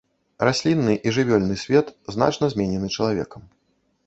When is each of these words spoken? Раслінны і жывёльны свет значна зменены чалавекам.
Раслінны 0.47 0.95
і 1.09 1.13
жывёльны 1.17 1.57
свет 1.65 1.93
значна 2.17 2.45
зменены 2.55 2.87
чалавекам. 2.97 3.41